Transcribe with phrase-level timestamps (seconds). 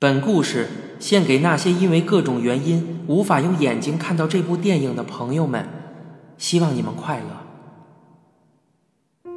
[0.00, 0.68] 本故事
[1.00, 5.68] 献给那些因为各种原因无法用眼睛看到这部电影的朋友们，
[6.36, 7.24] 希望你们快乐。《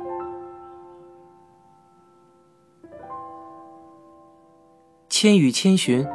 [5.09, 6.05] 千与千寻》，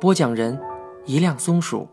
[0.00, 0.60] 播讲人：
[1.04, 1.88] 一辆松鼠。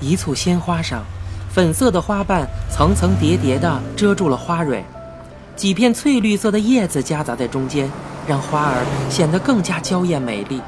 [0.00, 1.02] 一簇鲜花上，
[1.50, 4.84] 粉色的花瓣层层叠叠地遮住了花蕊，
[5.56, 7.90] 几片翠绿色的叶子夹杂在中间，
[8.26, 10.60] 让花儿显得更加娇艳美丽。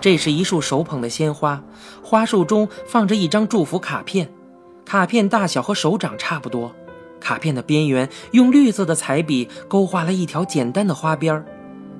[0.00, 1.62] 这是一束手捧的鲜花，
[2.02, 4.28] 花束中放着一张祝福卡片，
[4.84, 6.70] 卡片大小和手掌差不多。
[7.18, 11.42] 卡片的边缘用绿色的彩笔勾画了一条简单的花边，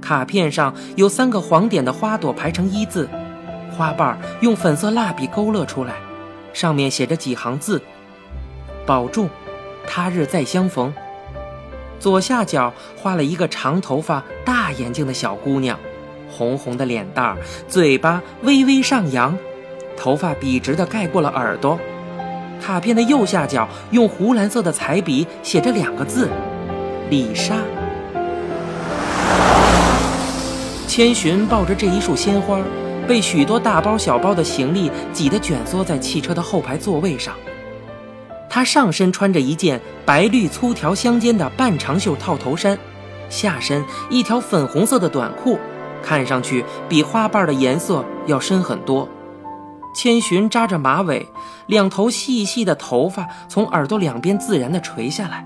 [0.02, 3.08] 卡片上有三个黄点的花朵排成一字，
[3.74, 5.94] 花瓣用粉色蜡笔勾勒出来。
[6.52, 7.80] 上面写着几行字
[8.84, 9.30] ：“保重，
[9.86, 10.92] 他日再相逢。”
[12.04, 15.78] 左下角画了一个长头发、大眼睛的小姑娘，
[16.30, 19.38] 红红的脸蛋儿，嘴巴微微上扬，
[19.96, 21.80] 头发笔直的盖过了耳朵。
[22.60, 26.28] 卡片的右下角用湖蓝色的彩笔写着两个字
[27.08, 27.54] ：“李莎。”
[30.86, 32.60] 千寻抱着这一束鲜花。
[33.08, 37.34] 被许多大包小包的行李挤得卷缩在汽车的后排座位上。
[38.54, 42.78] 他上身穿着一件白绿粗条相间的半长袖套头衫，
[43.28, 45.58] 下身一条粉红色的短裤，
[46.04, 49.08] 看上去比花瓣的颜色要深很多。
[49.92, 51.28] 千寻扎着马尾，
[51.66, 55.44] 两头细细的头发从耳朵两边自然地垂下来，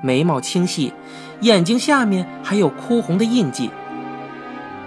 [0.00, 0.92] 眉毛清细，
[1.40, 3.68] 眼睛下面还有哭红的印记。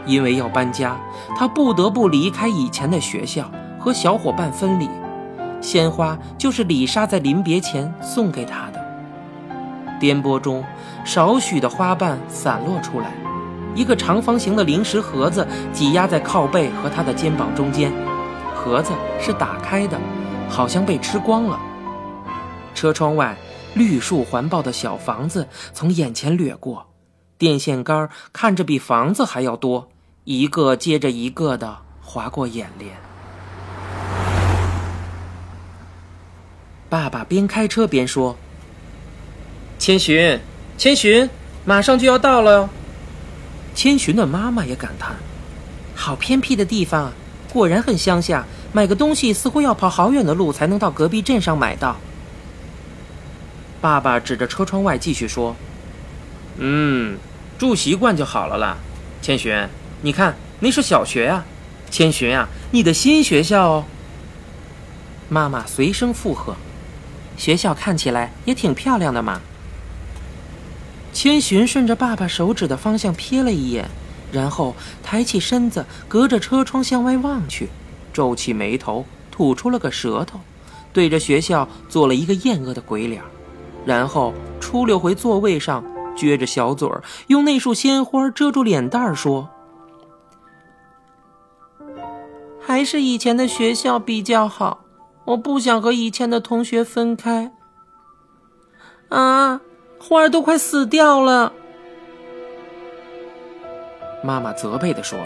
[0.05, 0.97] 因为要搬家，
[1.37, 4.89] 他不得不离开以前的学校，和小伙伴分离。
[5.67, 8.81] 鲜花就是李莎在临别前送给他的。
[9.99, 10.63] 颠簸中，
[11.03, 13.11] 少许的花瓣散落出来，
[13.75, 17.91] 一个长方形的零食盒子挤压在靠背和他的肩膀中间。
[18.55, 19.99] 盒子是打开的，
[20.47, 21.59] 好像被吃光了。
[22.73, 23.35] 车窗外，
[23.73, 26.85] 绿树环抱的小房子从眼前掠过，
[27.37, 29.89] 电线杆看着比房子还要多。
[30.23, 33.06] 一个接着一个的划过眼帘。
[36.89, 38.37] 爸爸边开车边说
[39.77, 40.39] ：“千寻，
[40.77, 41.29] 千寻，
[41.65, 42.69] 马上就要到了哟。”
[43.75, 45.15] 千寻的妈妈也感叹
[45.93, 47.11] ：“好偏僻的地方，
[47.51, 48.45] 果然很乡下。
[48.73, 51.97] 买个东西似乎要跑好远的路才能到隔壁镇上买到。”
[53.81, 55.55] 爸爸指着车窗外继续说
[56.57, 57.17] ：“嗯，
[57.57, 58.77] 住习惯就好了啦，
[59.21, 59.67] 千寻。”
[60.01, 61.43] 你看，那是小学呀，
[61.89, 63.85] 千寻啊，你的新学校哦。
[65.29, 66.55] 妈妈随声附和
[67.37, 69.39] ：“学校看起来也挺漂亮的嘛。”
[71.13, 73.89] 千寻顺着爸爸手指的方向瞥了一眼，
[74.31, 77.69] 然后抬起身子，隔着车窗向外望去，
[78.13, 80.39] 皱起眉头，吐出了个舌头，
[80.93, 83.23] 对着学校做了一个厌恶的鬼脸，
[83.85, 85.83] 然后出溜回座位上，
[86.15, 89.49] 撅着小嘴儿，用那束鲜花遮住脸蛋儿，说。
[92.61, 94.81] 还是以前的学校比较好，
[95.27, 97.51] 我不想和以前的同学分开。
[99.09, 99.59] 啊，
[99.99, 101.51] 花儿都快死掉了！
[104.23, 105.19] 妈妈责备的说：“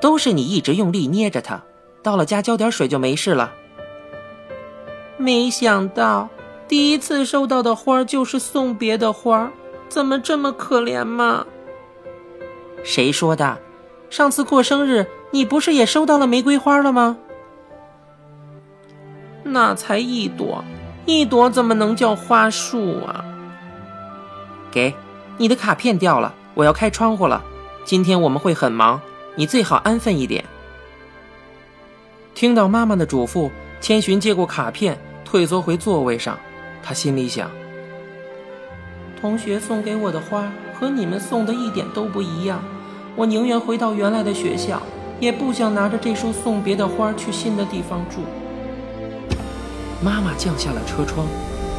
[0.00, 1.62] 都是你一直用力捏着它，
[2.02, 3.52] 到了家浇点水就没事了。”
[5.18, 6.28] 没想到
[6.66, 9.52] 第一次收到的花就是送别的花，
[9.90, 11.46] 怎么这么可怜嘛？
[12.82, 13.58] 谁说的？
[14.08, 15.06] 上次过生日。
[15.32, 17.18] 你不是也收到了玫瑰花了吗？
[19.54, 20.64] 那才一朵，
[21.06, 23.24] 一朵怎么能叫花束啊？
[24.72, 24.92] 给，
[25.38, 27.40] 你的卡片掉了，我要开窗户了。
[27.84, 29.00] 今天我们会很忙，
[29.36, 30.44] 你最好安分一点。
[32.34, 33.48] 听到妈妈的嘱咐，
[33.80, 36.36] 千寻接过卡片，退缩回座位上。
[36.82, 37.48] 他心里想：
[39.20, 42.60] 同学送给我的花和你们送的一点都不一样，
[43.14, 44.82] 我宁愿回到原来的学校。
[45.20, 48.16] 也不想拿着这束送别的花去新的地方住。
[50.04, 51.26] 妈妈降下了车窗，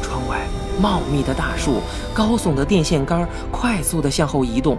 [0.02, 0.40] 窗外
[0.82, 1.80] 茂密的大树、
[2.12, 4.76] 高耸的电线杆快速地向后移动，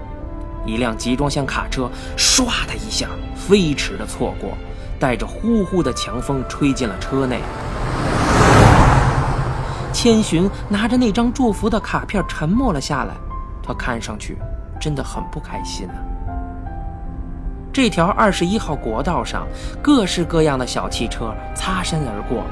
[0.65, 3.07] 一辆集装箱卡车唰的一下
[3.37, 4.49] 飞驰的错过，
[4.99, 7.39] 带着呼呼的强风吹进了车内。
[9.93, 13.13] 千寻拿着那张祝福的卡片沉默了下来，
[13.63, 14.37] 他看上去
[14.77, 15.95] 真的很不开心啊。
[17.71, 19.47] 这条二十一号国道上，
[19.81, 22.43] 各式各样的小汽车擦身而过，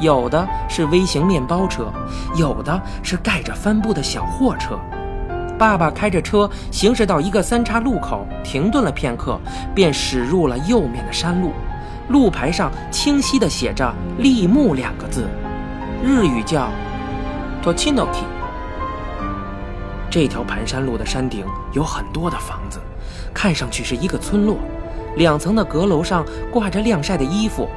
[0.00, 1.92] 有的是微型面包车，
[2.36, 4.78] 有的是盖着帆布的小货车。
[5.58, 9.40] 爸爸开着车行驶到一个三岔路口，停顿了片刻，
[9.74, 11.52] 便驶入了右面的山路。
[12.08, 15.28] 路牌上清晰地写着“立木”两个字，
[16.02, 16.68] 日语叫
[17.62, 18.22] “Tochinoki”。
[20.08, 22.80] 这条盘山路的山顶有很多的房子，
[23.34, 24.56] 看上去是一个村落。
[25.16, 27.68] 两层的阁楼上挂着晾晒的衣服，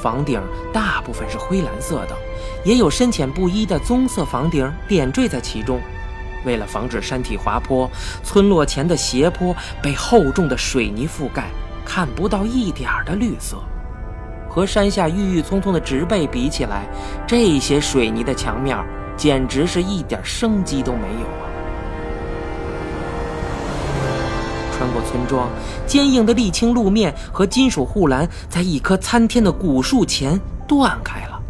[0.00, 0.40] 房顶
[0.72, 2.16] 大部分是灰蓝色的，
[2.64, 5.80] 也有深浅不一的棕色房顶点缀在其中。
[6.44, 7.90] 为了防止山体滑坡，
[8.22, 11.50] 村落前的斜坡被厚重的水泥覆盖，
[11.84, 13.58] 看不到一点的绿色。
[14.48, 16.88] 和山下郁郁葱葱的植被比起来，
[17.26, 18.76] 这些水泥的墙面
[19.16, 21.44] 简直是一点生机都没有啊！
[24.90, 25.48] 穿过村庄，
[25.86, 31.40] 坚硬的沥青路面和金属护栏在一棵参天的古树前断开了。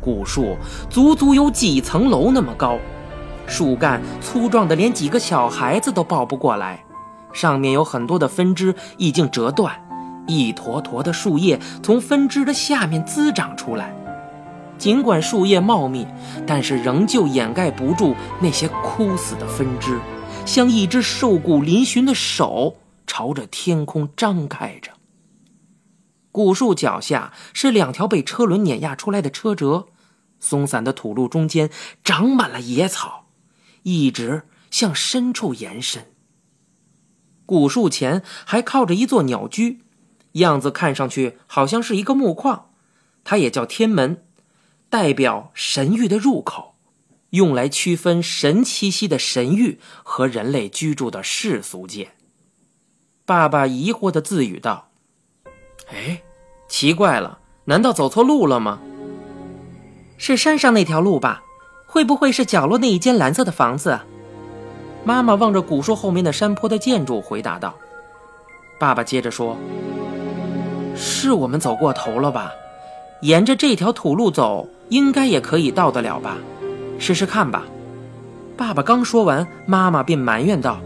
[0.00, 0.54] 古树
[0.90, 2.78] 足足有几层楼那么高，
[3.46, 6.84] 树干粗壮的连几个小孩子都抱不过来，
[7.32, 9.72] 上面有很多的分支已经折断。
[10.26, 13.94] 一坨坨的树叶从分支的下面滋长出来，
[14.76, 16.06] 尽管树叶茂密，
[16.46, 19.98] 但是仍旧掩盖不住那些枯死的分支，
[20.46, 22.76] 像一只瘦骨嶙峋的手
[23.06, 24.92] 朝着天空张开着。
[26.30, 29.86] 古树脚下是两条被车轮碾压出来的车辙，
[30.38, 31.70] 松散的土路中间
[32.02, 33.26] 长满了野草，
[33.84, 36.12] 一直向深处延伸。
[37.46, 39.80] 古树前还靠着一座鸟居。
[40.32, 42.70] 样子看上去好像是一个木框，
[43.22, 44.24] 它也叫天门，
[44.90, 46.73] 代表神域的入口，
[47.34, 52.12] 用来区分神栖息的神域和人类居住的世俗界。
[53.26, 54.90] 爸爸疑惑的自语道
[55.90, 56.22] ：“哎，
[56.68, 58.78] 奇怪了，难道走错路了吗？
[60.16, 61.42] 是山上那条路吧？
[61.86, 63.98] 会不会是角落那一间蓝色的房子？”
[65.04, 67.74] 妈妈望着古树后面的山坡的建筑，回答道。
[68.78, 69.56] 爸爸接着说。
[70.94, 72.52] 是我们走过头了吧？
[73.22, 76.38] 沿着这条土路走，应该也可以到得了吧？
[76.98, 77.64] 试试看吧。
[78.56, 80.80] 爸爸刚说完，妈妈便埋怨道：“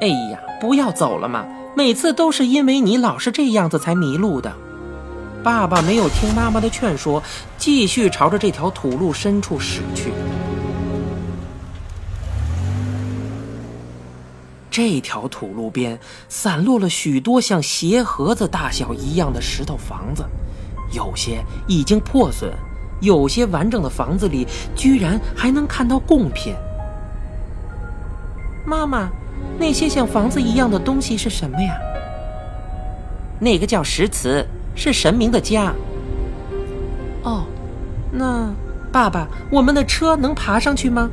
[0.00, 1.44] 哎呀，不要走了嘛！
[1.76, 4.52] 每次都是因为你老是这样子才迷路的。”
[5.44, 7.22] 爸爸没有听妈妈的劝说，
[7.58, 10.12] 继续朝着这条土路深处驶去。
[14.70, 15.98] 这条土路边
[16.28, 20.24] 散落了许多像鞋盒子大小一样的石头房子，
[20.92, 22.50] 有些已经破损，
[23.02, 26.54] 有些完整的房子里居然还能看到贡品。
[28.64, 29.10] 妈妈，
[29.58, 31.76] 那些像房子一样的东西是什么呀？
[33.40, 34.46] 那个叫石祠，
[34.76, 35.74] 是神明的家。
[37.24, 37.44] 哦，
[38.12, 38.48] 那
[38.92, 41.10] 爸爸，我们的车能爬上去吗？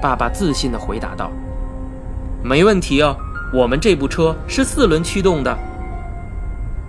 [0.00, 1.30] 爸爸自信地回答道。
[2.44, 3.14] 没问题啊，
[3.52, 5.58] 我们这部车是四轮驱动的。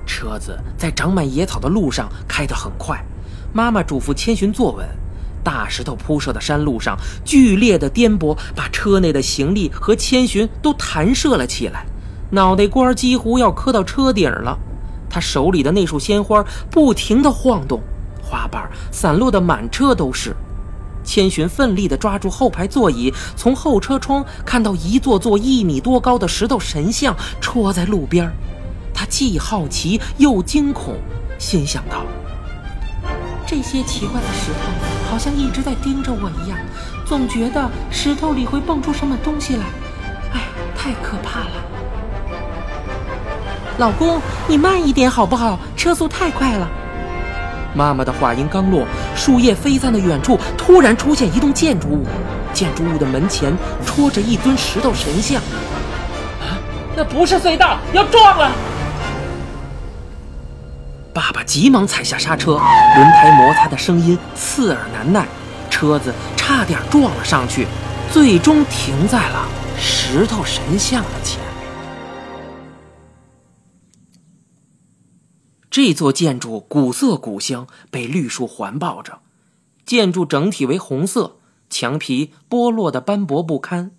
[0.05, 3.03] 车子在长满野草的路上开得很快，
[3.53, 4.87] 妈妈嘱咐千寻坐稳。
[5.43, 6.95] 大石头铺设的山路上，
[7.25, 11.83] 剧烈的颠簸把车内的行李和千寻都弹射了起来，
[12.29, 14.57] 脑袋瓜几乎要磕到车顶了。
[15.09, 17.81] 他手里的那束鲜花不停地晃动，
[18.21, 20.35] 花瓣散落的满车都是。
[21.03, 28.31] 千寻奋力地抓住后排座椅，从后车窗看到一座座一米多高的石头神像戳在路边
[28.93, 30.95] 他既好奇又惊恐，
[31.39, 32.05] 心想到：
[33.51, 34.59] 这些奇怪的石头
[35.11, 36.57] 好像一直在盯着我一样，
[37.05, 39.65] 总觉得石头里会蹦出什么东西来。
[40.33, 40.39] 哎，
[40.73, 41.51] 太可怕了！
[43.77, 45.59] 老公，你慢一点好不好？
[45.75, 46.65] 车速太快了。
[47.75, 48.85] 妈妈的话音刚落，
[49.17, 52.05] 树叶飞散的远处突然出现一栋建筑物，
[52.53, 53.53] 建筑物的门前
[53.85, 55.41] 戳着一尊石头神像。
[56.39, 56.55] 啊，
[56.95, 58.49] 那不是隧道，要撞了！
[61.13, 65.27] 爸爸急忙踩下刹车，轮胎摩擦的声音刺耳难耐，
[65.69, 67.67] 车子差点撞了上去，
[68.13, 69.45] 最终停在了
[69.77, 71.67] 石头神像的前面。
[75.69, 79.19] 这座建筑古色古香，被绿树环抱着。
[79.85, 81.39] 建筑整体为红色，
[81.69, 83.91] 墙皮剥落的斑驳不堪。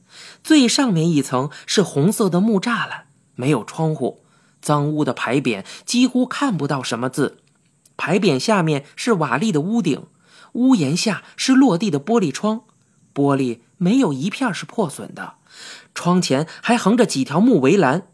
[0.42, 3.04] 最上面一层是红色的木栅栏，
[3.34, 4.21] 没有窗户。
[4.62, 7.40] 脏污的牌匾几乎看不到什么字。
[7.98, 10.06] 牌匾下面是瓦砾的屋顶，
[10.52, 12.62] 屋檐下是落地的玻璃窗，
[13.12, 15.34] 玻璃没有一片是破损的。
[15.94, 18.06] 窗前还横着几条木围栏。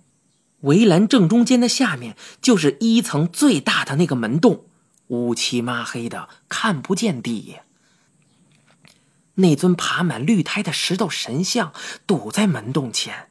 [0.63, 4.65] 围栏正中间的下面就是一层最大的那个门洞，
[5.07, 7.59] 乌漆抹黑的，看不见底。
[9.35, 11.73] 那尊爬满绿苔的石头神像
[12.09, 13.28] 堵在门洞前。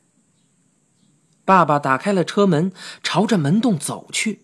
[1.47, 4.41] 爸爸打开了车门，朝着门洞走去。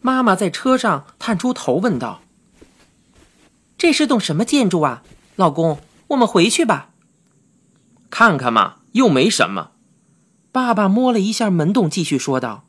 [0.00, 2.20] 妈妈在车上探出头问道
[3.76, 5.02] ：“这是栋什么建筑啊，
[5.34, 5.80] 老公？
[6.10, 6.90] 我们回去吧。”
[8.10, 9.72] 看看嘛，又没什么。
[10.52, 12.64] 爸爸摸了一下门洞，继续说道：“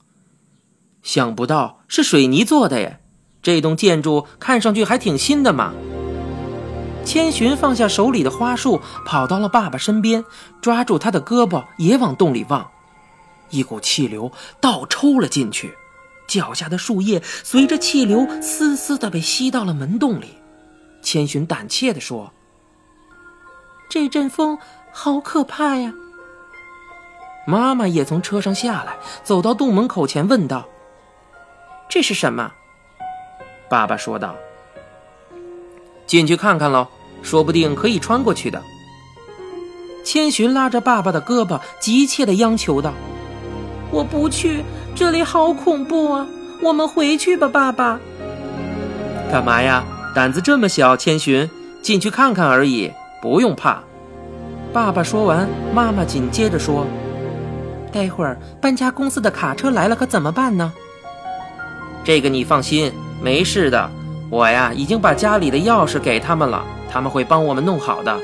[1.03, 2.99] 想不到是水泥做的耶，
[3.43, 5.75] 这栋建筑看上去还挺新的嘛。”
[7.05, 10.23] 千寻放下手里的花束，跑到了爸爸身边，
[10.61, 12.69] 抓住他的胳膊，也往洞里望。
[13.49, 15.75] 一股气流倒抽了进去，
[16.27, 20.35] 脚下的树叶随着气流丝丝的被吸到了门洞里。
[21.01, 22.31] 千寻胆怯地说
[23.89, 24.59] ：“这阵风
[24.91, 25.91] 好可怕呀！”
[27.47, 30.67] 妈妈也从车上下来，走到洞门口前问道
[31.89, 32.51] ：“这是什么？”
[33.67, 34.35] 爸爸说道
[36.09, 36.87] ：“进去看看喽，
[37.21, 38.59] 说不定可以穿过去的。”
[40.03, 42.91] 千寻拉着爸爸的胳膊，急切地央求道
[43.91, 44.63] ：“我不去，
[44.95, 46.27] 这里好恐怖啊！
[46.63, 47.99] 我们回去吧，爸爸。”
[49.31, 49.83] 干嘛呀？
[50.15, 51.47] 胆子这么小，千寻，
[51.83, 53.83] 进去看看而已，不用怕。
[54.73, 56.87] 爸爸说完，妈妈紧接着说。
[57.91, 60.73] 待会儿搬家公司的卡车来了，可怎么办呢？
[62.03, 63.91] 这个你放心，没事的。
[64.29, 68.19] 我呀，已经把家里的钥匙给他们了，他们会帮我们弄好的。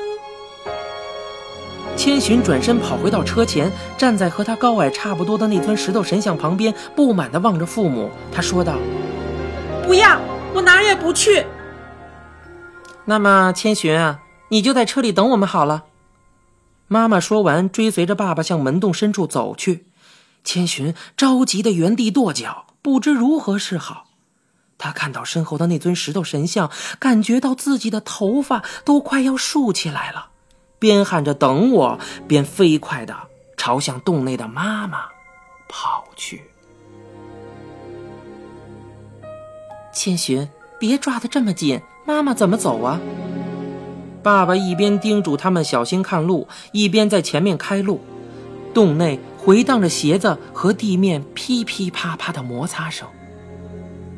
[1.97, 8.11] 千寻转身跑回到车前，站在和他高矮差不多的那尊石头神像旁边，不满地望着父母。
[8.31, 8.75] 他说道
[9.83, 10.19] ：“不要，
[10.53, 11.45] 我哪儿也不去。”
[13.05, 14.19] 那么，千寻啊，
[14.49, 15.85] 你就在车里等我们好了。
[16.87, 19.87] 妈妈说完，追随着爸爸向门洞深处走去。
[20.43, 24.04] 千寻着急的原地跺脚，不知如何是好。
[24.85, 30.27] 他看到身后的那尊石头神像，感觉到自己的头发都快要竖起来了，
[30.77, 31.99] 边喊着“等我”，
[32.29, 33.15] 边飞快的
[33.57, 35.05] 朝向洞内的妈妈
[35.67, 36.43] 跑去。
[39.91, 40.47] 千寻，
[40.79, 43.01] 别抓得这么紧，妈妈怎么走啊？
[44.21, 48.01] 爸爸一边叮嘱他们小心看路，一边在前面开路。
[48.71, 53.07] 洞内回荡着鞋子和地面噼噼啪啪的摩擦声。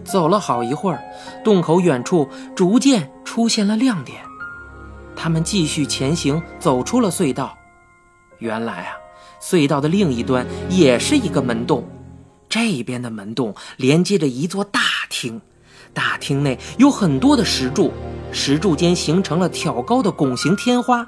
[0.08, 1.04] 走了好一会儿，
[1.44, 4.22] 洞口远处逐渐出现了亮点。
[5.16, 7.56] 他们继续前行，走出了隧道。
[8.40, 8.94] 原来啊，
[9.42, 11.84] 隧道的另一端也是一个门洞，
[12.48, 15.42] 这边的门洞连接着一座大厅，
[15.94, 17.92] 大厅内有很多的石柱。
[18.32, 21.08] 石柱间形成了挑高的拱形天花，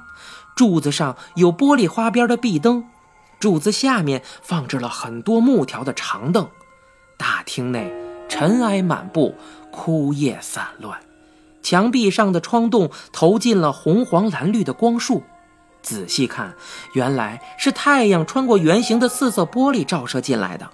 [0.55, 2.83] 柱子上有玻璃花边的壁灯，
[3.39, 6.47] 柱子下面放置了很多木条的长凳。
[7.17, 7.93] 大厅内
[8.29, 9.35] 尘埃满布，
[9.71, 10.97] 枯叶散乱，
[11.61, 15.23] 墙壁上的窗洞投进了红黄蓝绿的光束。
[15.81, 16.53] 仔细看，
[16.93, 20.69] 原来是太阳穿过圆形的四色玻璃照射进来的。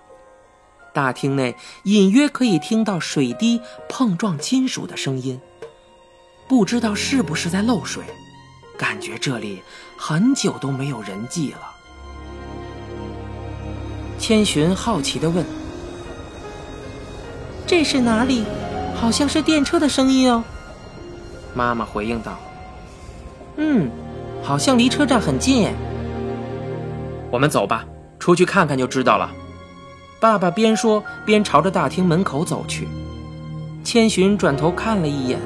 [0.94, 3.60] 大厅内隐约可以听到水滴
[3.90, 5.40] 碰撞金属的声音。
[6.48, 8.04] 不知道是不是在漏水，
[8.78, 9.62] 感觉这里
[9.98, 11.72] 很久都没有人迹了。
[14.18, 15.46] 千寻好奇地问
[17.68, 18.44] ：“这是哪里？
[18.96, 20.44] 好像是电车的声音哦。”
[21.54, 22.38] 妈妈回应道
[23.58, 23.90] ：“嗯，
[24.44, 25.70] 好像离车站很近。”
[27.32, 27.86] 我们走吧，
[28.20, 29.32] 出去看看就知道了。
[30.20, 32.88] 爸爸边说边朝着大厅门口走去。
[33.84, 35.40] 千寻转头看了一眼。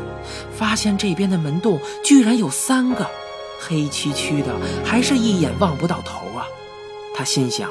[0.51, 3.03] 发现这边的门洞居然有三个，
[3.59, 4.53] 黑黢黢的，
[4.85, 6.45] 还是一眼望不到头啊！
[7.15, 7.67] 他心想：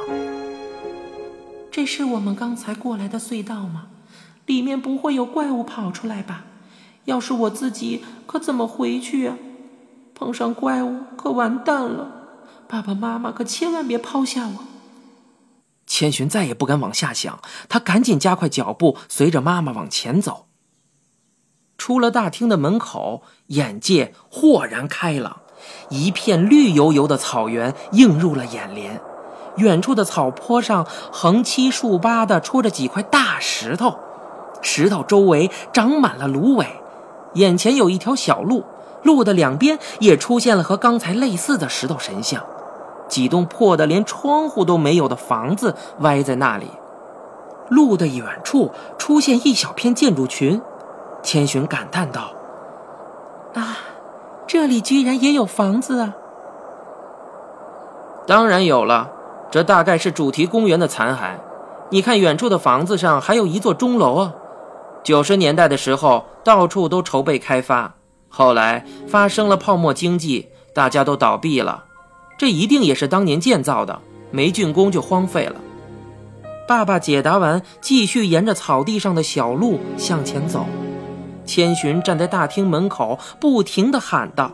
[1.70, 3.86] 这是我们刚才过来的隧道吗？
[4.48, 6.44] 里面不会有怪物跑出来吧？
[7.04, 9.36] 要是我自己，可怎么回去啊？
[10.14, 12.10] 碰上怪物可完蛋了！
[12.66, 14.64] 爸爸妈妈可千万别抛下我！
[15.86, 20.46] 千寻再也不敢往下想，他赶紧加快脚步，随着妈妈往前走。
[21.76, 25.40] 出了大厅的门口，眼界豁然开朗，
[25.90, 29.00] 一片绿油油的草原映入了眼帘。
[29.58, 33.98] 远处的草坡上横七竖八地戳着几块大石头，
[34.62, 36.66] 石头周围长满了芦苇。
[37.34, 38.64] 眼前有一条小路，
[39.02, 42.42] 路的两边也出现了和刚才类似的石头神像。
[43.08, 46.66] 几栋破的连窗户都没有的房子歪在那里。
[47.68, 50.60] 路的远处出现一小片建筑群。
[51.22, 52.32] 千寻感叹道
[53.54, 53.76] ：“啊，
[54.46, 56.14] 这里居然也有房子啊！”
[58.26, 59.10] 当然有了，
[59.50, 61.32] 这大概是主题公园的残骸。
[61.90, 64.34] 你看，远处的房子上还有一座钟楼啊，
[65.02, 67.94] 九十年代的时候，到处都筹备开发，
[68.28, 71.84] 后来发生了泡沫经济，大家都倒闭了。
[72.36, 74.00] 这一定也是当年建造的，
[74.30, 75.56] 没竣工就荒废了。
[76.68, 80.66] 爸爸解答完，继续沿着草地上的小路向前走。
[81.46, 84.52] 千寻站在大厅门口，不停地喊道：“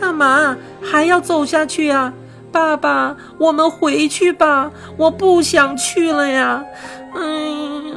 [0.00, 2.14] 干嘛还要走下去呀？
[2.52, 6.64] 爸爸，我们回去吧，我不想去了呀！”
[7.16, 7.96] 哎呀！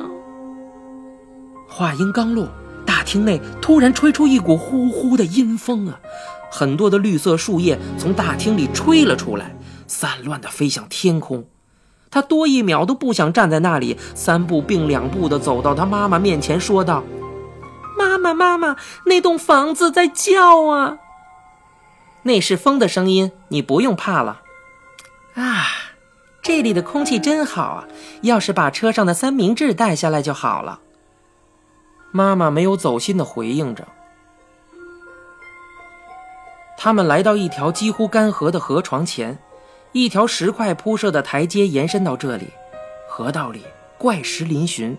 [1.79, 2.49] 话音刚落，
[2.85, 5.97] 大厅内突然吹出一股呼呼的阴风啊！
[6.51, 9.55] 很多的绿色树叶从大厅里吹了出来，
[9.87, 11.45] 散乱地飞向天空。
[12.11, 17.01] 他多一秒都不想站在那里，三步并两步地走到他妈妈面前，说道
[17.97, 20.97] ：“妈妈，妈妈，那栋房子在叫啊！
[22.23, 24.41] 那是风的声音，你不用怕了。”
[25.35, 25.65] 啊，
[26.41, 27.87] 这里的空气真好啊！
[28.23, 30.81] 要是把车上的三明治带下来就好了。
[32.11, 33.87] 妈妈没有走心的回应着。
[36.77, 39.37] 他们来到一条几乎干涸的河床前。
[39.91, 42.45] 一条石块铺设的台阶延伸到这里，
[43.09, 43.63] 河道里
[43.97, 44.95] 怪石嶙峋。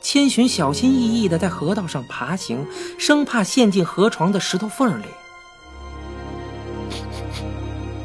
[0.00, 2.66] 千寻小心翼翼地在河道上爬行，
[2.98, 5.06] 生怕陷进河床的石头缝里。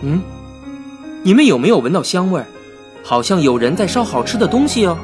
[0.01, 0.21] 嗯，
[1.23, 2.43] 你们有没有闻到香味？
[3.01, 4.97] 好像有人在烧好吃的东西哦。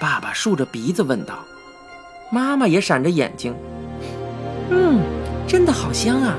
[0.00, 1.44] 爸爸竖着鼻子问道。
[2.34, 3.54] 妈妈也闪着眼睛。
[4.70, 5.02] 嗯，
[5.46, 6.34] 真的好香啊。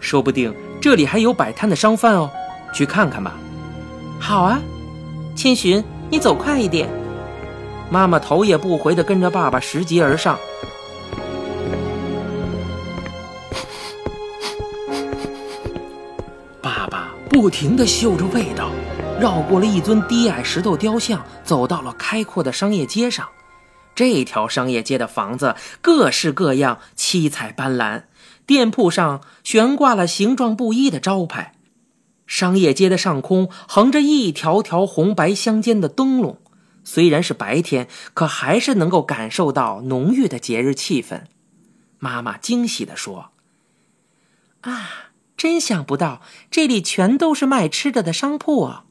[0.00, 0.52] 说不定。
[0.80, 2.28] 这里还有摆摊的商贩哦，
[2.74, 3.36] 去看看吧。
[4.18, 4.60] 好啊，
[5.36, 6.88] 千寻，你走快一点。
[7.88, 10.36] 妈妈头也不回地跟着爸爸拾级而上。
[16.60, 18.70] 爸爸不停地嗅着味道，
[19.20, 23.28] 绕过了一尊低矮石头雕像，走到了开阔的商业街上。
[24.00, 28.04] 这条商业街的房子各式各样，七彩斑斓。
[28.46, 31.54] 店铺上悬挂了形状不一的招牌，
[32.26, 36.40] 商业街的上空横着一条条红白相间的灯笼。
[36.82, 41.24] 虽然是白天，可还是能够感受到浓郁的节日气氛。
[41.98, 43.32] 妈妈惊喜地说
[44.62, 48.84] ：“啊，真想不到这里全都是卖吃的的商铺啊！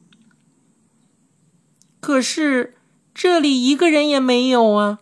[1.98, 2.76] 可是
[3.22, 5.00] 这里一个人也没有啊！”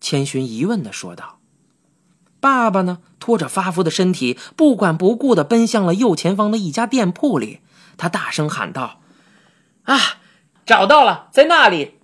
[0.00, 1.38] 千寻疑问的说道。
[2.40, 3.00] 爸爸呢？
[3.18, 7.60] 拖着发福的身体，不管不顾的奔向了右前方的一家店铺里。
[7.98, 9.02] 他大声喊道
[9.84, 9.98] ：“啊，
[10.64, 11.96] 找到了，在那里！”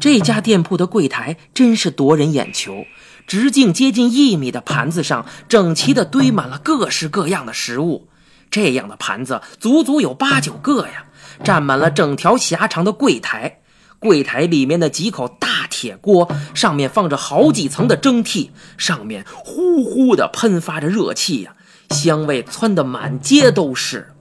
[0.00, 2.86] 这家店铺的柜台真是夺人眼球，
[3.24, 8.08] 直径接近一米的盘子上，整齐的堆满了各式各样的食物。
[8.50, 11.04] 这样的盘子足足有八九个呀，
[11.44, 13.60] 占满了整条狭长的柜台。
[14.06, 21.54] 柜台里面的几口大铁锅，上面放着好几层的蒸屉，上面呼呼的喷发着热气呀，
[21.90, 24.12] 香味窜得满街都是。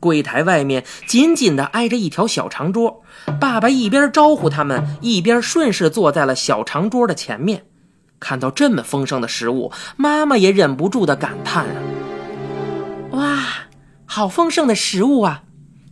[0.00, 3.02] 柜台外面紧紧地挨着一条小长桌，
[3.38, 7.64] 爸爸一边招呼他们，一边顺势坐在了小长桌的前面。
[8.18, 11.76] 看到这么丰盛的食物，妈妈也忍不住的感叹啊
[13.12, 13.44] ：“哇，
[14.06, 15.42] 好丰盛的食物啊！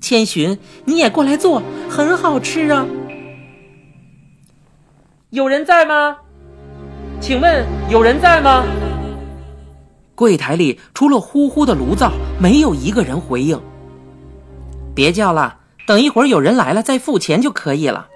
[0.01, 2.87] 千寻，你也过来坐，很好吃啊。”
[5.33, 6.19] 有人在吗？
[7.19, 8.67] 请问有人在吗？
[10.15, 13.59] 柜台里除了呼呼的炉灶，没有一个人回应。
[14.95, 18.09] 别叫了，等一会儿有人来了再付钱就可以了。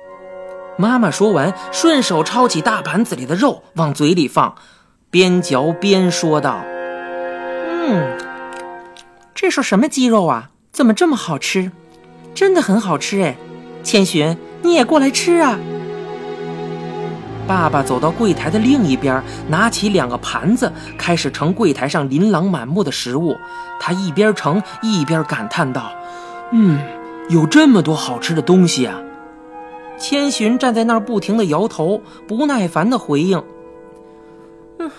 [0.76, 4.54] 妈妈说完，顺手抄起大盘子里的肉往嘴里放，
[5.10, 6.60] 边嚼边说道
[7.64, 8.14] ：“嗯，
[9.34, 10.50] 这是什么鸡肉啊？
[10.70, 11.72] 怎么这么好吃？
[12.34, 13.38] 真的很好吃哎！
[13.82, 15.58] 千寻，你也过来吃啊！”
[17.46, 23.36] 爸爸走到柜台的另一边，拿起两个盘子，开始盛柜台上琳琅满目的食物。
[23.78, 25.92] 他一边盛一边感叹道
[26.52, 26.78] ：“嗯，
[27.28, 29.00] 有这么多好吃的东西啊！”
[29.98, 33.42] 千寻站在那儿不停地摇头，不耐烦地回应
[34.80, 34.90] ：“嗯，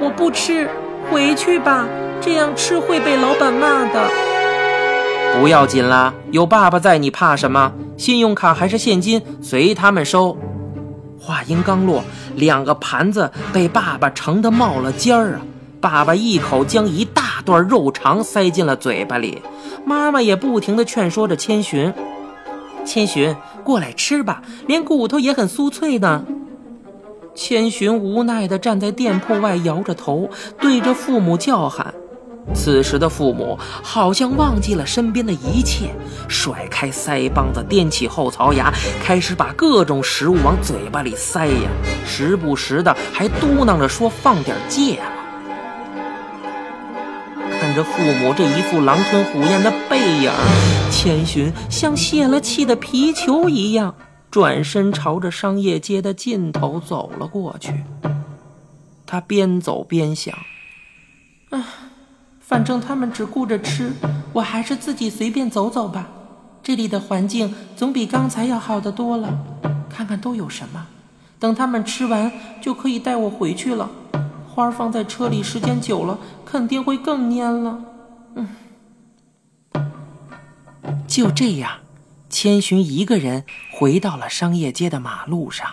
[0.00, 0.68] 我不吃，
[1.10, 1.86] 回去吧，
[2.20, 4.08] 这样吃会被老板骂的。”
[5.40, 7.72] 不要紧啦，有爸爸在，你怕什么？
[7.96, 10.36] 信用卡还是现金，随他们收。
[11.24, 12.02] 话音刚落，
[12.34, 15.40] 两个盘子被爸爸盛得冒了尖儿啊！
[15.80, 19.40] 爸爸一口将一大段肉肠塞进了嘴巴里，
[19.86, 21.94] 妈妈也不停地劝说着千寻
[22.84, 26.24] ：“千寻，过来吃吧，连骨头也很酥脆的。”
[27.36, 30.28] 千寻无奈地站在店铺外，摇着头，
[30.60, 31.94] 对着父母叫喊
[32.54, 35.94] ：“此时的父母好像忘记了身边的一切，
[36.28, 38.70] 甩开腮帮子，掂起后槽牙，
[39.02, 41.70] 开始把各种食物往嘴巴里塞呀，
[42.04, 45.02] 时不时的还嘟囔着说：“放点芥末。”
[47.60, 50.30] 看着父母这一副狼吞虎咽的背影，
[50.90, 53.94] 千寻像泄了气的皮球一样，
[54.30, 57.84] 转身朝着商业街的尽头走了过去。
[59.06, 60.36] 他边走边想
[61.50, 61.64] ：“啊。”
[62.42, 63.92] 反正他们只顾着吃，
[64.34, 66.08] 我还是自己随便走走吧。
[66.62, 69.38] 这里的环境总比刚才要好得多了。
[69.88, 70.86] 看看都有什么，
[71.38, 73.90] 等他们吃完就可以带我回去了。
[74.48, 77.78] 花放在车里时间久了，肯定会更蔫了。
[78.34, 78.48] 嗯，
[81.06, 81.70] 就这样，
[82.28, 85.70] 千寻一个人回到了商业街的马路上。